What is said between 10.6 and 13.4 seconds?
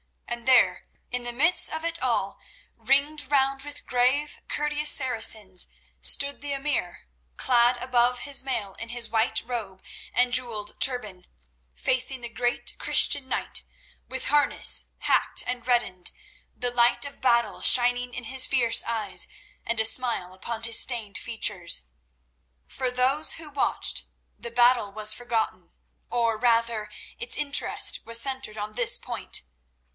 turban, facing the great Christian